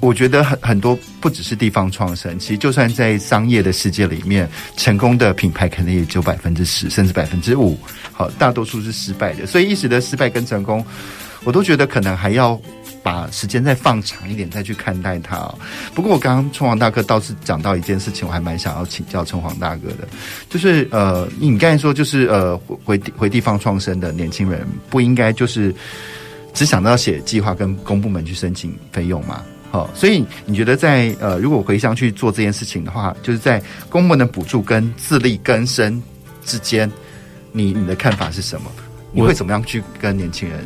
[0.01, 7.78] 我觉得很很多不只是地方创生，其实就算在商业的世界里面，成功的品牌可能也只有百分之十，甚至百分之五。
[8.12, 9.47] 好，大多数是失败的。
[9.47, 10.84] 所以一时的失败跟成功，
[11.45, 12.61] 我都觉得可能还要。
[13.03, 15.51] 把时间再放长一点，再去看待它。
[15.95, 20.07] 不过我刚刚春黄大哥倒是讲到一件事情，我还蛮想要请教春黄大哥的，
[20.51, 25.74] 就是呃，你刚才说就是呃，回回地方创生的年轻人不应该就是
[26.53, 29.42] 只想到写计划跟公部门去申请费用嘛？
[29.70, 36.03] 好，所以你觉得在呃，如果回乡去做这件事情的话，就是在公部门的补助跟自力更生
[36.44, 36.90] 之间，
[37.53, 38.70] 你你的看法是什么？
[39.12, 40.59] 你会怎么样去跟年轻人？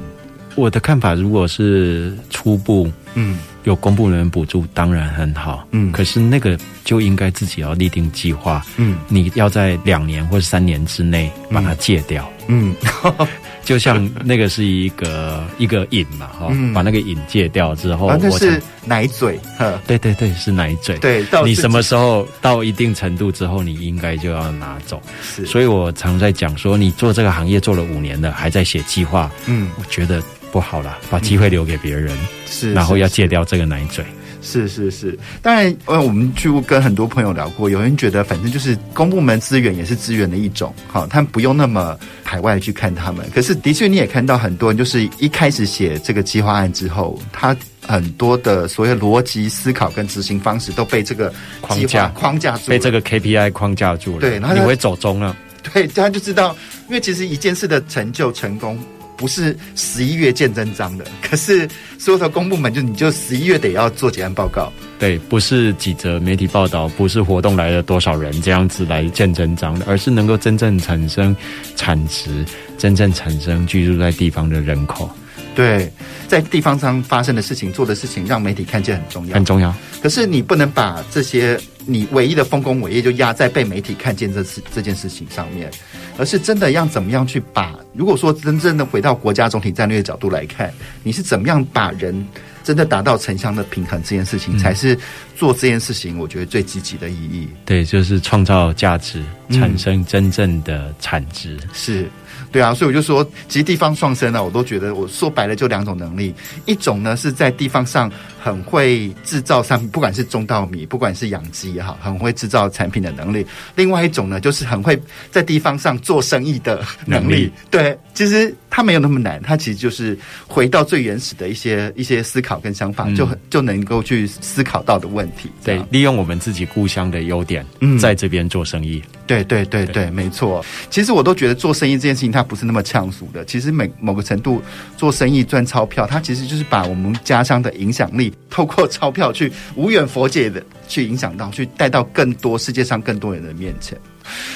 [0.55, 12.75] 我的看法，如果是初步，嗯，有公部门补助，当然很好，嗯，可是那个就应该自己要立定计划，嗯，你要在两年或三年之内把它戒掉，嗯。
[13.05, 13.27] 嗯
[13.65, 19.41] 就像那个是一个 一个瘾嘛，哈、嗯，把那个瘾戒掉之后，啊、那是奶嘴，
[19.87, 25.01] 对对对，是奶嘴，对，你什么时候到一定程度之后，你应该就要拿走。
[25.23, 32.15] 是，所以我常在讲说，你做这个行业做了五年了，还在写计划，嗯，我觉得不好了，把机会留给别人，
[32.55, 34.05] 是、嗯，然后要戒掉这个奶嘴。
[34.46, 43.26] 是是是，当然，呃，我们去跟很多朋友聊过，有人觉得反正就是公部门资源也是资源的一种，好，他们不用那么海外去看他们。
[43.34, 51.32] 可是的确你也看到很多人，就是一开始写这个计划案之后，他很多的所谓逻辑思考跟执行方式都被这个
[51.62, 54.20] 框架框架住，被这个 KPI 框架住了。
[54.20, 55.34] 对，然后你会走中了。
[55.72, 56.55] 对，他就知道，
[56.88, 58.78] 因为其实一件事的成就成功。
[59.17, 64.73] 不是十一月见真章的， 可是所有的公部门就你就十一月得要做结案报告。
[64.99, 71.35] 对，不是几则媒体报道，不是活动来了多少人这样子来见真章的，而是能够真正产生
[71.77, 72.45] 产值，
[72.79, 75.11] 真正产生居住在地方的人口。
[75.55, 75.90] 对，
[76.28, 79.74] 在地方上发生的事情、做的事情，让媒体看见很重要，很重要。
[80.02, 85.70] 可是你不能把这些你唯一的丰功伟业就压在被媒体看见这事这件事情上面，
[86.18, 87.74] 而是真的要怎么样去把？
[87.94, 92.26] 如果说真正的回到国家总体战略的角度来看，你是怎么样把人
[92.62, 94.98] 真的达到城乡的平衡这件事情，才是
[95.36, 97.48] 做这件事情我觉得最积极的意义。
[97.64, 101.57] 对，就是创造价值，产生真正的产值。
[101.62, 102.11] 嗯，是。
[102.55, 106.32] 对啊，所以我就说，其实地方创生呢，我都觉得我说白了就两种能力，
[106.66, 108.09] 一种呢是在地方上
[108.45, 113.42] 很会制造商品，不管是中稻米，不管是养鸡也好，很会制造产品的能力；
[113.74, 117.24] 另外一种呢，就是很会在地方上做生意的能力。
[117.24, 125.51] 能力对，其实它没有那么难，它其实就是回到最原始的一些一些思考跟想法，嗯、就就能够去思考到的问题。
[125.64, 129.03] 对，利用我们自己故乡的优点，嗯，在这边做生意。
[129.26, 130.62] 对对对对，对没错。
[130.90, 133.42] 其实我都觉得做生意这件事情，它不是那么呛俗的。
[133.47, 134.61] 其实每某个程度
[134.99, 143.99] 做生意赚钞票，它其实就是把我们家乡的影响力，透过钞票去无远佛界的去影响到，去带到更多世界上更多人的面前。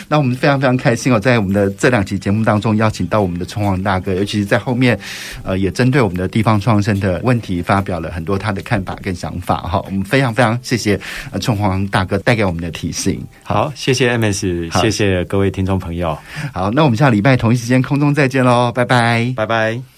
[0.08, 4.98] 那我们非常非常开心哦，在我们的这两期节目当中，邀请到我们的春黄大哥，尤其是在后面，
[5.42, 9.82] 呃，也针对我们的地方创生的问题，发表了很多他的看法跟想法哈。
[9.84, 10.98] 我们非常非常谢谢
[11.32, 13.22] 呃春黄大哥带给我们的提醒。
[13.42, 16.16] 好，谢谢 MS，谢谢各位听众朋友。
[16.54, 19.97] 好，那我们下礼拜同一时间空中再见喽，拜拜，拜拜。